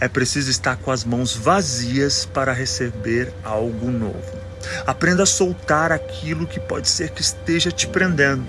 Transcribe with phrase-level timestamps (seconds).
[0.00, 4.40] é preciso estar com as mãos vazias para receber algo novo.
[4.86, 8.44] Aprenda a soltar aquilo que pode ser que esteja te prendendo.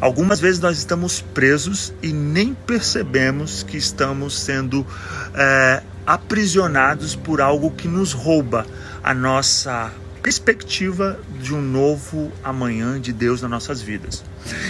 [0.00, 4.86] Algumas vezes nós estamos presos e nem percebemos que estamos sendo
[5.34, 8.66] é, aprisionados por algo que nos rouba
[9.02, 9.90] a nossa
[10.22, 14.22] perspectiva de um novo amanhã de Deus nas nossas vidas.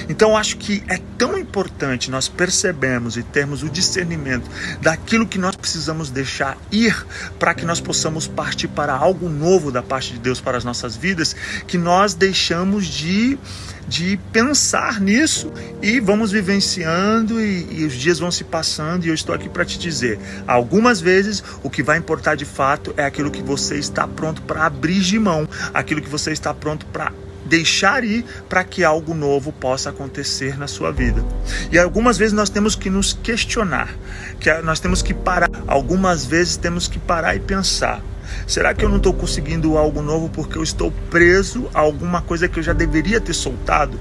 [0.09, 4.49] Então acho que é tão importante nós percebermos e termos o discernimento
[4.81, 7.07] daquilo que nós precisamos deixar ir
[7.39, 10.97] para que nós possamos partir para algo novo da parte de Deus para as nossas
[10.97, 11.37] vidas,
[11.67, 13.39] que nós deixamos de
[13.87, 19.15] de pensar nisso e vamos vivenciando e, e, os dias vão se passando e eu
[19.15, 23.31] estou aqui para te dizer, algumas vezes o que vai importar de fato é aquilo
[23.31, 25.42] que você está pronto para abrir de mão,
[25.73, 27.13] aquilo que você está pronto para
[27.45, 31.25] deixar ir para que algo novo possa acontecer na sua vida.
[31.71, 33.95] E algumas vezes nós temos que nos questionar,
[34.39, 38.03] que nós temos que parar, algumas vezes temos que parar e pensar.
[38.47, 42.49] Será que eu não estou conseguindo algo novo porque eu estou preso a alguma coisa
[42.49, 43.99] que eu já deveria ter soltado?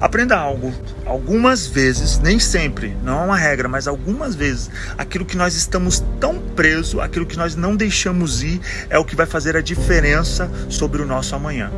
[0.00, 0.72] Aprenda algo.
[1.04, 6.02] Algumas vezes, nem sempre, não é uma regra, mas algumas vezes, aquilo que nós estamos
[6.18, 10.50] tão presos, aquilo que nós não deixamos ir, é o que vai fazer a diferença
[10.68, 11.70] sobre o nosso amanhã.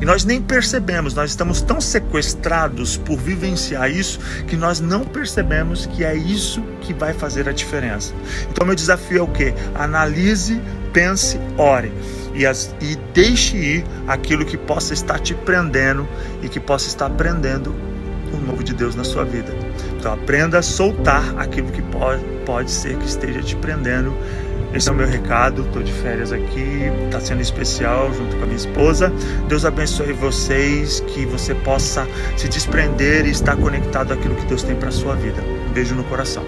[0.00, 5.86] E nós nem percebemos, nós estamos tão sequestrados por vivenciar isso que nós não percebemos
[5.86, 8.12] que é isso que vai fazer a diferença.
[8.50, 9.54] Então, meu desafio é o que?
[9.74, 10.60] Analise,
[10.92, 11.92] pense, ore
[12.34, 16.08] e, as, e deixe ir aquilo que possa estar te prendendo
[16.42, 17.74] e que possa estar prendendo
[18.32, 19.52] o novo de Deus na sua vida.
[19.98, 24.14] Então aprenda a soltar aquilo que pode, pode ser que esteja te prendendo.
[24.72, 28.46] Esse é o meu recado, estou de férias aqui, está sendo especial junto com a
[28.46, 29.12] minha esposa.
[29.48, 34.76] Deus abençoe vocês, que você possa se desprender e estar conectado àquilo que Deus tem
[34.76, 35.42] para sua vida.
[35.42, 36.44] Um beijo no coração.